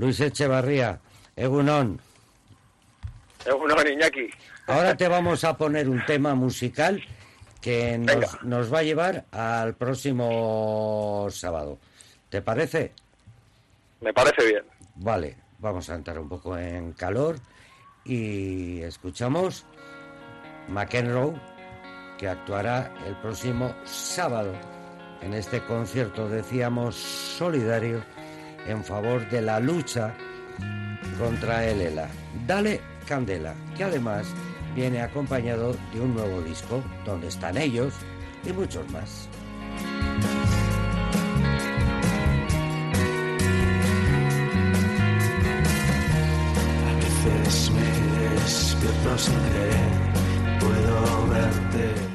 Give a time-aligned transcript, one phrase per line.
[0.00, 0.98] Luis Echevarría,
[1.36, 2.00] Egunon.
[3.44, 4.30] Egunon, Iñaki.
[4.66, 7.02] Ahora te vamos a poner un tema musical
[7.60, 11.78] que nos, nos, va a llevar al próximo sábado.
[12.30, 12.92] ¿Te parece?
[14.00, 14.64] Me parece bien.
[14.94, 17.36] Vale, vamos a entrar un poco en calor
[18.02, 19.66] y escuchamos
[20.68, 21.38] McEnroe
[22.16, 24.54] que actuará el próximo sábado
[25.20, 28.02] en este concierto, decíamos, solidario
[28.66, 30.14] en favor de la lucha
[31.18, 32.08] contra el ELA.
[32.46, 34.26] Dale Candela, que además
[34.74, 37.94] viene acompañado de un nuevo disco donde están ellos
[38.44, 39.28] y muchos más.
[46.88, 52.10] A veces me despierto sin creer, puedo verte.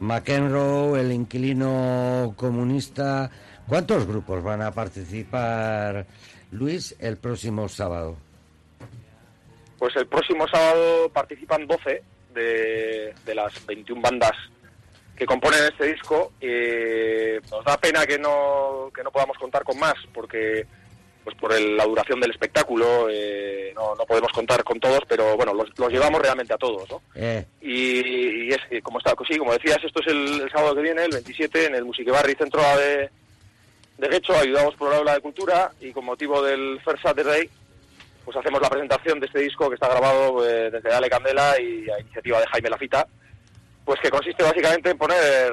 [0.00, 3.30] McEnroe, el inquilino comunista.
[3.68, 6.06] ¿Cuántos grupos van a participar,
[6.52, 8.16] Luis, el próximo sábado?
[9.78, 12.02] Pues el próximo sábado participan 12
[12.34, 14.32] de, de las 21 bandas
[15.16, 16.32] que componen este disco.
[16.40, 20.66] Eh, nos da pena que no, que no podamos contar con más, porque
[21.22, 25.36] pues por el, la duración del espectáculo eh, no, no, podemos contar con todos, pero
[25.36, 27.00] bueno, los, los llevamos realmente a todos, ¿no?
[27.14, 27.46] Eh.
[27.62, 31.04] Y, y, es como está, sí, como decías, esto es el, el, sábado que viene,
[31.04, 33.08] el 27, en el Musique Centro de,
[33.98, 37.48] de Guecho, ayudamos por la Aula de Cultura y con motivo del First Saturday,
[38.24, 41.88] pues hacemos la presentación de este disco que está grabado eh, desde Dale Candela y
[41.90, 43.06] a iniciativa de Jaime Lafita,
[43.84, 45.52] pues que consiste básicamente en poner,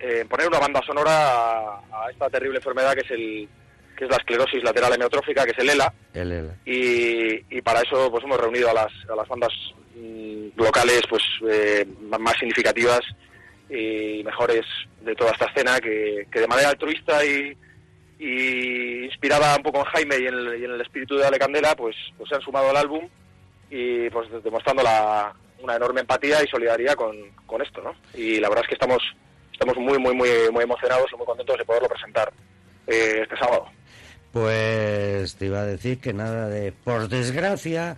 [0.00, 3.48] eh, en poner una banda sonora a, a esta terrible enfermedad que es el
[3.96, 5.92] que es la esclerosis lateral hemiotrófica, que es el ELA.
[6.14, 6.54] El ELA.
[6.64, 9.52] Y, y, para eso pues hemos reunido a las, a las bandas
[9.96, 13.00] mmm, locales pues eh, más significativas
[13.68, 14.64] y mejores
[15.00, 17.56] de toda esta escena que, que de manera altruista y,
[18.18, 22.28] y, inspirada un poco en Jaime y en el, espíritu de Ale Candela, pues, pues
[22.28, 23.08] se han sumado al álbum
[23.70, 27.16] y pues demostrando la, una enorme empatía y solidaridad con,
[27.46, 27.94] con esto, ¿no?
[28.14, 29.02] Y la verdad es que estamos,
[29.52, 32.32] estamos muy, muy, muy, muy emocionados y muy contentos de poderlo presentar
[32.86, 33.66] eh, este sábado.
[34.32, 37.96] Pues te iba a decir que nada de, por desgracia,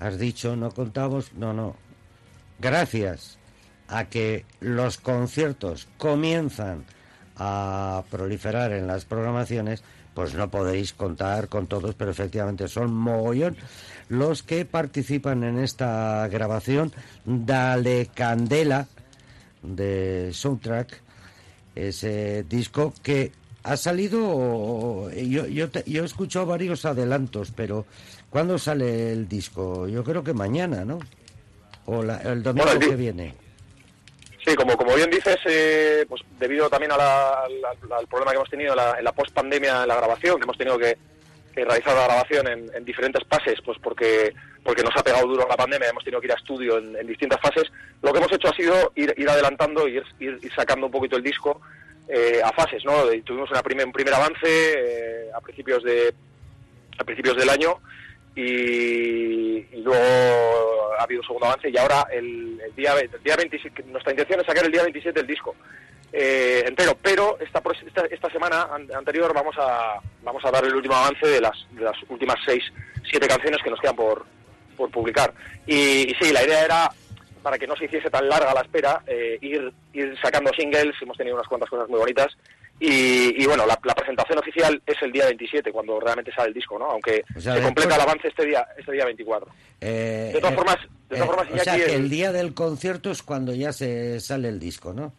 [0.00, 1.76] has dicho, no contamos, no, no.
[2.58, 3.38] Gracias
[3.88, 6.84] a que los conciertos comienzan
[7.38, 9.82] a proliferar en las programaciones,
[10.14, 13.56] pues no podéis contar con todos, pero efectivamente son mogollón
[14.08, 16.92] los que participan en esta grabación.
[17.24, 18.88] Dale Candela
[19.62, 21.00] de Soundtrack,
[21.74, 23.32] ese disco que
[23.62, 27.86] ha salido, yo, yo, te, yo he escuchado varios adelantos, pero
[28.30, 29.86] ¿cuándo sale el disco?
[29.88, 30.98] Yo creo que mañana, ¿no?
[31.86, 33.47] O la, el domingo bueno, el que viene.
[34.48, 38.48] Sí, como, como bien dices, eh, pues debido también a la, al, problema que hemos
[38.48, 40.96] tenido en la, en la post-pandemia en la grabación, que hemos tenido que,
[41.54, 44.32] realizar la grabación en, en, diferentes fases, pues porque,
[44.62, 47.40] porque nos ha pegado duro la pandemia, hemos tenido que ir a estudio en, distintas
[47.42, 47.64] fases,
[48.00, 51.60] lo que hemos hecho ha sido ir, adelantando y ir sacando un poquito el disco
[52.08, 53.02] eh, a fases, ¿no?
[53.24, 56.14] Tuvimos una primer, un primer avance eh, a principios de
[56.96, 57.80] a principios del año
[58.40, 63.84] y, luego ha habido un segundo avance y ahora el, el día el día 27,
[63.84, 65.54] nuestra intención es sacar el día 27 el disco
[66.12, 70.74] eh, entero, pero esta, esta, esta semana an, anterior vamos a vamos a dar el
[70.74, 72.64] último avance de las de las últimas seis
[73.10, 74.24] siete canciones que nos quedan por
[74.76, 75.34] por publicar.
[75.66, 76.90] Y sí la idea era
[77.40, 81.16] para que no se hiciese tan larga la espera, eh, ir, ir sacando singles, hemos
[81.16, 82.28] tenido unas cuantas cosas muy bonitas,
[82.80, 86.54] y, y bueno, la, la, presentación oficial es el día 27, cuando realmente sale el
[86.54, 86.86] disco, ¿no?
[86.86, 89.50] Aunque o sea, se completa el avance este día, este día 24.
[89.80, 90.76] Eh, de todas formas,
[91.08, 94.20] de todas eh, formas o sea, que el día del concierto es cuando ya se
[94.20, 95.12] sale el disco, ¿no?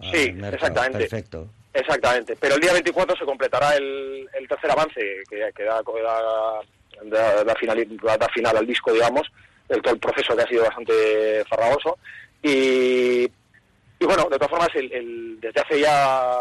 [0.00, 0.98] Sí, mercado, exactamente.
[0.98, 1.50] Perfecto.
[1.74, 6.60] Exactamente, pero el día 24 se completará el, el tercer avance que, que da, da,
[7.04, 9.30] da, da, final, da final al disco, digamos,
[9.72, 11.98] el, todo el proceso que ha sido bastante farragoso.
[12.42, 16.38] Y, y bueno, de todas formas, el, el, desde hace ya,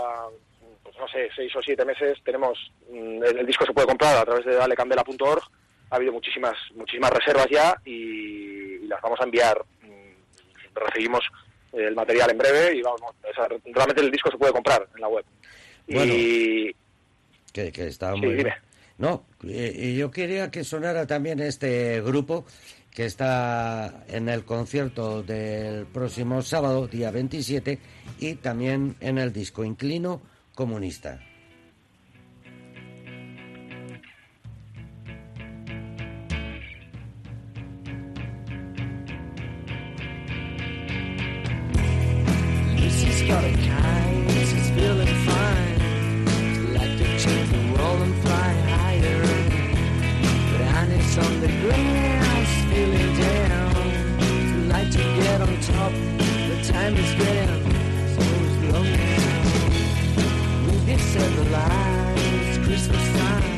[0.84, 2.58] pues no sé, seis o siete meses tenemos,
[2.90, 5.44] mm, el, el disco se puede comprar a través de dalecandela.org,
[5.90, 7.91] ha habido muchísimas, muchísimas reservas ya y,
[8.82, 11.23] y las vamos a enviar, mm, recibimos
[11.73, 15.02] el material en breve y vamos, o sea, realmente el disco se puede comprar en
[15.02, 15.26] la web.
[15.88, 16.76] Bueno, y...
[17.53, 18.55] Que, que está sí, muy dime.
[18.97, 22.46] No, y yo quería que sonara también este grupo
[22.93, 27.79] que está en el concierto del próximo sábado, día 27,
[28.20, 30.22] y también en el disco Inclino
[30.53, 31.30] Comunista.
[62.66, 63.51] Christmas time.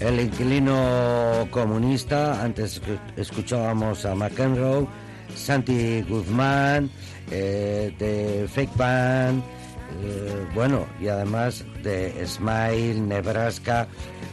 [0.00, 2.80] El inquilino comunista, antes
[3.16, 4.86] escuchábamos a McEnroe,
[5.34, 6.88] Santi Guzmán,
[7.30, 9.42] eh, de Fake Band,
[10.02, 13.86] eh, bueno, y además de Smile, Nebraska,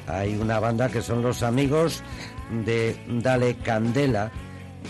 [0.07, 2.03] hay una banda que son los amigos
[2.65, 4.31] de Dale Candela,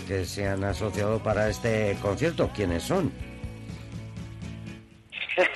[0.08, 2.50] que se han asociado para este concierto.
[2.54, 3.12] ¿Quiénes son?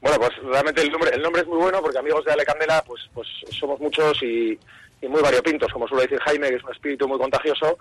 [0.00, 2.82] bueno, pues realmente el nombre, el nombre es muy bueno porque amigos de Ale Candela,
[2.86, 4.58] pues, pues somos muchos y,
[5.08, 7.78] muy variopintos, como suele decir Jaime, que es un espíritu muy contagioso.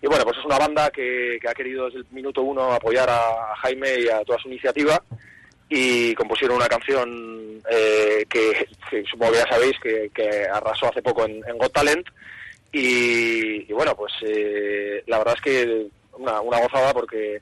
[0.00, 3.10] Y bueno, pues es una banda que, que ha querido desde el minuto uno apoyar
[3.10, 5.02] a Jaime y a toda su iniciativa
[5.68, 11.02] y compusieron una canción eh, que, que supongo que ya sabéis que, que arrasó hace
[11.02, 12.06] poco en, en Got Talent
[12.72, 15.86] y, y bueno pues eh, la verdad es que
[16.18, 17.40] una, una gozada porque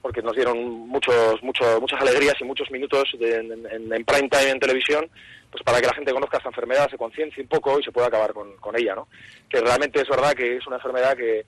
[0.00, 0.58] porque nos dieron
[0.88, 5.08] muchos muchos muchas alegrías y muchos minutos de- en, en- en prime time en televisión
[5.50, 8.06] pues para que la gente conozca esta enfermedad se conciencie un poco y se pueda
[8.08, 9.08] acabar con, con ella no
[9.48, 11.44] que realmente es verdad que es una enfermedad que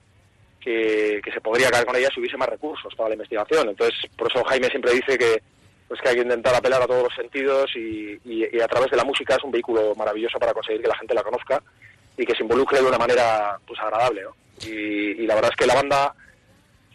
[0.59, 3.69] que, que se podría acabar con ella si hubiese más recursos para la investigación.
[3.69, 5.39] Entonces, por eso Jaime siempre dice que
[5.87, 8.89] pues que hay que intentar apelar a todos los sentidos y, y- y a través
[8.91, 11.61] de la música es un vehículo maravilloso para conseguir que la gente la conozca
[12.17, 14.23] y que se involucre de una manera pues agradable.
[14.23, 14.35] ¿no?
[14.65, 16.13] Y, y la verdad es que la banda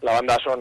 [0.03, 0.61] la banda son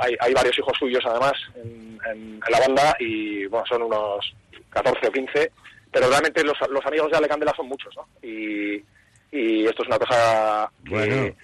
[0.00, 4.34] hay, hay varios hijos suyos además en, en- en la banda y bueno son unos
[4.70, 5.52] 14 o 15
[5.92, 8.04] pero realmente los, los amigos de Ale Candela son muchos ¿no?
[8.20, 8.84] y,
[9.30, 11.34] y esto es una cosa que, Bueno,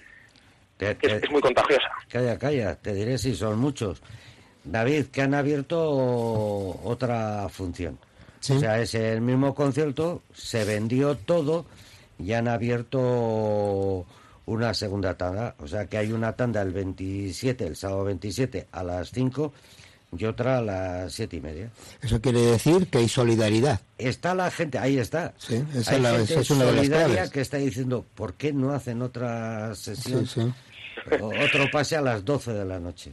[0.76, 4.02] te- que es, te- es muy contagiosa Calla, calla, te diré si son muchos.
[4.64, 5.80] David, que han abierto
[6.84, 7.98] otra función.
[8.40, 8.54] Sí.
[8.54, 11.66] O sea, es el mismo concierto, se vendió todo
[12.18, 14.06] y han abierto
[14.46, 15.54] una segunda tanda.
[15.58, 19.52] O sea, que hay una tanda el 27, el sábado 27 a las 5
[20.16, 21.70] y otra a las siete y media.
[22.02, 23.80] Eso quiere decir que hay solidaridad.
[23.96, 25.34] Está la gente, ahí está.
[25.38, 28.34] Sí, esa Hay la- gente esa es una de las solidaria que está diciendo, ¿por
[28.34, 30.26] qué no hacen otra sesión?
[30.26, 30.52] Sí, sí.
[31.20, 33.12] O- Otro pase a las 12 de la noche.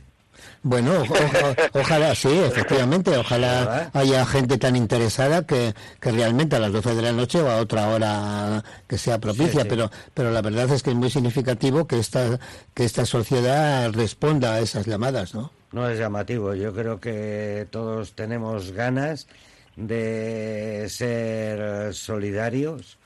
[0.64, 6.60] Bueno, o- o- ojalá, sí, efectivamente, ojalá haya gente tan interesada que, que realmente a
[6.60, 9.68] las 12 de la noche o a otra hora que sea propicia, Sí, sí.
[9.70, 12.40] pero pero la verdad es que es muy significativo que esta
[12.74, 15.52] que esta sociedad responda a esas llamadas, ¿no?
[15.72, 16.54] No es llamativo.
[16.56, 19.28] Yo creo que todos tenemos ganas
[19.76, 22.98] de ser solidarios.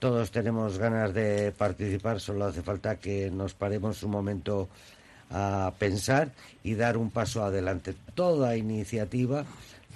[0.00, 2.18] Todos tenemos ganas de participar.
[2.20, 4.68] Solo hace falta que nos paremos un momento
[5.32, 6.32] a pensar
[6.62, 7.94] y dar un paso adelante.
[8.14, 9.44] Toda iniciativa,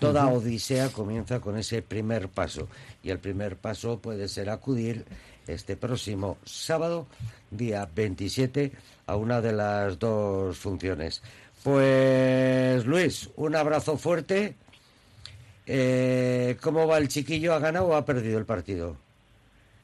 [0.00, 2.68] toda odisea comienza con ese primer paso.
[3.02, 5.04] Y el primer paso puede ser acudir
[5.46, 7.06] este próximo sábado,
[7.50, 8.72] día 27,
[9.06, 11.22] a una de las dos funciones.
[11.62, 14.54] Pues Luis, un abrazo fuerte.
[15.66, 17.54] Eh, ¿Cómo va el chiquillo?
[17.54, 18.96] ¿Ha ganado o ha perdido el partido?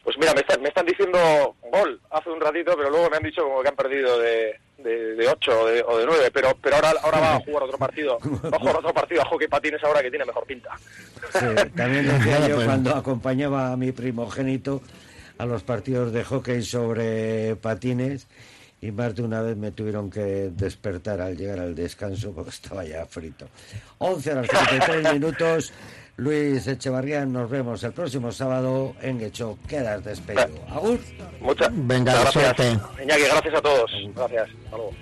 [0.04, 3.22] Pues mira, me están, me están diciendo gol hace un ratito, pero luego me han
[3.22, 6.56] dicho como que han perdido de, de, de 8 o de, o de 9, pero,
[6.60, 9.48] pero ahora, ahora va a jugar otro partido, va a jugar otro partido a hockey
[9.48, 10.70] patines ahora que tiene mejor pinta.
[11.32, 11.46] Sí,
[11.76, 12.66] también decía yo pues.
[12.66, 14.82] cuando acompañaba a mi primogénito
[15.38, 18.26] a los partidos de hockey sobre patines
[18.82, 22.84] y más de una vez me tuvieron que despertar al llegar al descanso porque estaba
[22.84, 23.48] ya frito.
[23.98, 25.72] 11 horas 33 minutos.
[26.16, 29.56] Luis Echevarría, nos vemos el próximo sábado en Guecho.
[29.66, 30.50] Quedas despedido.
[30.68, 30.98] Agur.
[31.40, 32.56] Muchas Venga, muchas gracias.
[32.66, 33.02] suerte.
[33.02, 33.90] Iñaki, gracias a todos.
[34.14, 34.48] Gracias.
[34.64, 34.92] Hasta luego.